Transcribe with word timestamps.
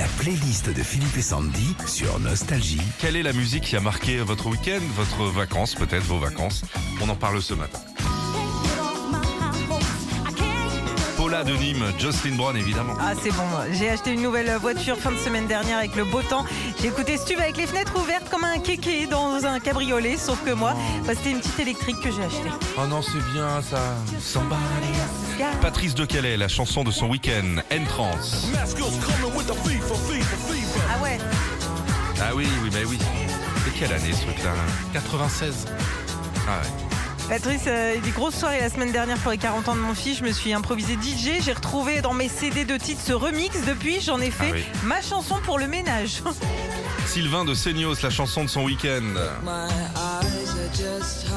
La 0.00 0.06
playlist 0.18 0.70
de 0.70 0.82
Philippe 0.82 1.18
et 1.18 1.20
Sandy 1.20 1.76
sur 1.86 2.18
Nostalgie. 2.20 2.80
Quelle 3.00 3.16
est 3.16 3.22
la 3.22 3.34
musique 3.34 3.64
qui 3.64 3.76
a 3.76 3.80
marqué 3.80 4.16
votre 4.20 4.46
week-end, 4.46 4.80
votre 4.96 5.24
vacances, 5.24 5.74
peut-être 5.74 6.04
vos 6.04 6.18
vacances? 6.18 6.64
On 7.02 7.08
en 7.10 7.16
parle 7.16 7.42
ce 7.42 7.52
matin. 7.52 7.80
Paula 11.30 11.44
de 11.44 11.54
Nîmes, 11.54 11.84
Jocelyn 11.96 12.34
Brown 12.34 12.56
évidemment. 12.56 12.94
Ah 13.00 13.12
c'est 13.22 13.30
bon, 13.30 13.44
j'ai 13.70 13.88
acheté 13.88 14.12
une 14.12 14.22
nouvelle 14.22 14.52
voiture 14.56 14.96
fin 14.98 15.12
de 15.12 15.16
semaine 15.16 15.46
dernière 15.46 15.78
avec 15.78 15.94
le 15.94 16.04
beau 16.04 16.22
temps. 16.22 16.44
J'ai 16.80 16.88
écouté 16.88 17.16
Stuve 17.16 17.38
avec 17.38 17.56
les 17.56 17.68
fenêtres 17.68 17.96
ouvertes 17.96 18.28
comme 18.28 18.42
un 18.42 18.58
kéké 18.58 19.06
dans 19.06 19.46
un 19.46 19.60
cabriolet, 19.60 20.16
sauf 20.16 20.42
que 20.44 20.50
moi, 20.50 20.74
bah, 21.06 21.12
c'était 21.14 21.30
une 21.30 21.38
petite 21.38 21.60
électrique 21.60 22.00
que 22.00 22.10
j'ai 22.10 22.24
achetée. 22.24 22.50
Oh 22.76 22.86
non, 22.88 23.00
c'est 23.00 23.22
bien 23.32 23.62
ça. 23.62 23.78
Somebody. 24.18 24.58
Patrice 25.62 25.94
de 25.94 26.04
Calais, 26.04 26.36
la 26.36 26.48
chanson 26.48 26.82
de 26.82 26.90
son 26.90 27.06
week-end, 27.06 27.62
Entrance. 27.72 28.48
Ah 30.88 31.00
ouais 31.00 31.18
Ah 32.20 32.34
oui, 32.34 32.48
oui, 32.64 32.70
mais 32.72 32.84
oui. 32.86 32.98
C'est 33.64 33.78
quelle 33.78 33.92
année 33.92 34.12
ce 34.12 34.22
truc-là? 34.22 34.50
96. 34.94 35.66
Ah 36.48 36.60
ouais. 36.60 36.89
Patrice, 37.30 37.62
euh, 37.68 37.94
des 38.00 38.10
grosses 38.10 38.34
soirées 38.34 38.58
la 38.60 38.68
semaine 38.68 38.90
dernière 38.90 39.16
pour 39.18 39.30
les 39.30 39.38
40 39.38 39.68
ans 39.68 39.76
de 39.76 39.80
mon 39.80 39.94
fils. 39.94 40.18
Je 40.18 40.24
me 40.24 40.32
suis 40.32 40.52
improvisé 40.52 40.94
DJ. 40.94 41.40
J'ai 41.40 41.52
retrouvé 41.52 42.00
dans 42.00 42.12
mes 42.12 42.28
CD 42.28 42.64
de 42.64 42.76
titres 42.76 43.02
ce 43.06 43.12
remix. 43.12 43.50
Depuis, 43.64 44.00
j'en 44.00 44.20
ai 44.20 44.32
fait 44.32 44.48
Ah 44.50 44.54
oui. 44.54 44.64
ma 44.82 45.00
chanson 45.00 45.36
pour 45.44 45.56
le 45.60 45.68
ménage. 45.68 46.22
Sylvain 47.06 47.44
de 47.44 47.54
Seignos, 47.54 47.94
la 48.02 48.10
chanson 48.10 48.42
de 48.42 48.48
son 48.50 48.62
week-end. 48.64 49.14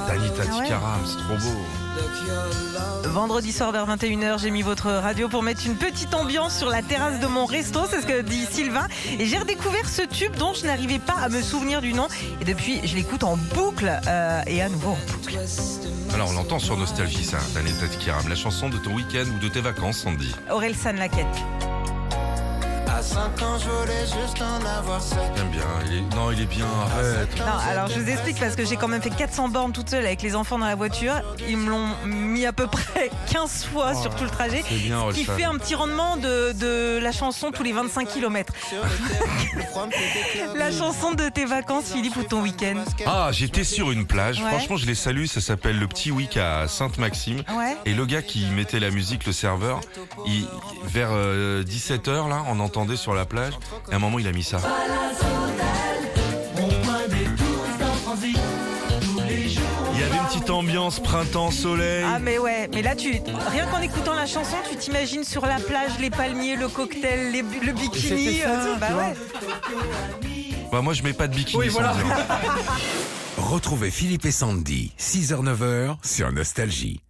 Danita 0.08 0.44
Ah 0.50 0.58
ouais. 0.58 0.64
Tikaram, 0.64 1.02
c'est 1.06 1.18
trop 1.18 1.38
beau. 1.38 3.10
Vendredi 3.10 3.52
soir 3.52 3.72
vers 3.72 3.88
21h, 3.88 4.40
j'ai 4.40 4.52
mis 4.52 4.62
votre 4.64 4.90
radio 4.92 5.30
pour 5.30 5.44
mettre 5.44 5.66
une 5.66 5.76
petite 5.76 6.14
ambiance 6.14 6.58
sur 6.58 6.70
la 6.70 6.82
terrasse 6.82 7.20
de 7.20 7.28
mon 7.28 7.46
resto, 7.46 7.82
c'est 7.90 8.02
ce 8.02 8.06
que 8.06 8.22
dit 8.22 8.46
Sylvain. 8.50 8.88
Et 9.20 9.26
j'ai 9.26 9.38
redécouvert 9.38 9.88
ce 9.88 10.02
tube 10.02 10.36
dont 10.36 10.54
je 10.54 10.66
n'arrivais 10.66 11.00
pas 11.00 11.14
à 11.22 11.30
me 11.30 11.42
souvenir 11.42 11.82
du 11.82 11.94
nom. 11.94 12.08
Et 12.42 12.46
depuis, 12.46 12.86
je 12.86 12.96
l'écoute 12.96 13.24
en 13.24 13.38
boucle 13.38 13.92
euh, 14.08 14.42
et 14.48 14.62
à 14.62 14.70
nouveau 14.70 14.92
en 14.92 15.12
boucle. 15.14 15.38
Alors 16.14 16.30
on 16.30 16.34
l'entend 16.34 16.60
sur 16.60 16.78
Nostalgie 16.78 17.24
ça, 17.24 17.38
Danita 17.54 17.88
Tikaram, 17.88 18.28
la 18.28 18.36
chanson 18.36 18.70
de 18.70 18.78
ton 18.78 18.94
week-end 18.94 19.26
ou 19.36 19.40
de 19.40 19.48
tes 19.48 19.62
vacances, 19.62 19.98
Sandy? 19.98 20.34
Aurel 20.52 20.76
San 20.76 20.98
Laquette. 20.98 21.28
À 23.04 23.16
5 23.16 23.42
ans, 23.42 23.58
je 23.60 23.70
voulais 23.70 24.06
juste 24.06 24.42
en 24.42 24.66
avoir 24.66 25.02
7. 25.02 25.18
J'aime 25.36 25.50
bien, 25.50 25.62
il 25.88 25.98
est... 25.98 26.16
non 26.16 26.32
il 26.32 26.42
est 26.42 26.46
bien, 26.46 26.66
arrête. 26.66 27.38
Non, 27.38 27.46
alors 27.70 27.90
je 27.90 28.00
vous 28.00 28.10
explique 28.10 28.40
parce 28.40 28.56
que 28.56 28.64
j'ai 28.64 28.78
quand 28.78 28.88
même 28.88 29.02
fait 29.02 29.10
400 29.10 29.50
bornes 29.50 29.74
toute 29.74 29.90
seule 29.90 30.06
avec 30.06 30.22
les 30.22 30.36
enfants 30.38 30.58
dans 30.58 30.66
la 30.68 30.76
voiture. 30.76 31.14
Ils 31.50 31.58
me 31.58 31.70
l'ont 31.70 31.90
mis 32.06 32.46
à 32.46 32.54
peu 32.54 32.66
près 32.68 33.12
15 33.32 33.66
fois 33.66 33.94
sur 33.94 34.16
tout 34.16 34.24
le 34.24 34.30
trajet. 34.30 34.64
C'est 34.70 34.76
bien, 34.76 35.02
Ce 35.10 35.16
qui 35.16 35.26
fait 35.26 35.44
un 35.44 35.58
petit 35.58 35.76
rendement 35.76 36.16
de, 36.16 36.54
de 36.54 36.98
la 37.04 37.12
chanson 37.12 37.52
tous 37.52 37.64
les 37.64 37.74
25 37.74 38.08
km. 38.08 38.54
La 40.56 40.72
chanson 40.72 41.12
de 41.14 41.28
tes 41.30 41.46
vacances, 41.46 41.92
Philippe, 41.92 42.16
ou 42.16 42.24
ton 42.24 42.42
week-end 42.42 42.84
Ah, 43.06 43.30
j'étais 43.32 43.64
sur 43.66 43.92
une 43.92 44.06
plage, 44.06 44.40
Ouais. 44.42 44.48
franchement 44.50 44.78
je 44.78 44.86
les 44.86 44.96
salue, 44.96 45.26
ça 45.26 45.42
s'appelle 45.42 45.78
le 45.78 45.88
Petit 45.88 46.12
Week 46.12 46.38
à 46.38 46.68
Sainte-Maxime. 46.68 47.44
Ouais. 47.58 47.76
Et 47.86 47.94
le 47.94 48.06
gars 48.06 48.22
qui 48.22 48.46
mettait 48.46 48.80
la 48.80 48.92
musique, 48.92 49.26
le 49.26 49.34
serveur, 49.34 49.82
il, 50.26 50.48
vers 50.86 51.12
17h 51.12 52.30
là, 52.30 52.44
on 52.48 52.60
entendait 52.60 52.93
sur 52.96 53.14
la 53.14 53.26
plage, 53.26 53.54
et 53.90 53.94
à 53.94 53.96
un 53.96 54.00
moment 54.00 54.20
il 54.20 54.28
a 54.28 54.32
mis 54.32 54.44
ça. 54.44 54.60
Il 59.94 60.00
y 60.00 60.04
avait 60.04 60.18
une 60.18 60.26
petite 60.28 60.50
ambiance 60.50 61.00
printemps, 61.00 61.52
soleil. 61.52 62.04
Ah 62.08 62.20
mais 62.20 62.38
ouais, 62.38 62.70
mais 62.74 62.82
là 62.82 62.96
tu 62.96 63.22
rien 63.52 63.66
qu'en 63.68 63.82
écoutant 63.82 64.14
la 64.14 64.26
chanson, 64.26 64.56
tu 64.70 64.76
t'imagines 64.78 65.24
sur 65.24 65.46
la 65.46 65.60
plage 65.60 65.92
les 66.00 66.10
palmiers, 66.10 66.56
le 66.56 66.68
cocktail, 66.68 67.32
les- 67.32 67.42
le 67.42 67.72
bikini. 67.74 68.40
Ça, 68.40 68.50
euh, 68.50 68.76
bah 68.80 68.88
ouais. 68.98 69.14
Bah 70.72 70.82
moi 70.82 70.94
je 70.94 71.04
mets 71.04 71.14
pas 71.14 71.28
de 71.28 71.36
bikini 71.36 71.70
sans 71.70 71.80
dire. 71.82 71.92
Retrouvez 73.38 73.92
Philippe 73.92 74.26
et 74.26 74.32
Sandy, 74.32 74.94
6h-9h 75.00 75.98
sur 76.04 76.32
Nostalgie. 76.32 77.02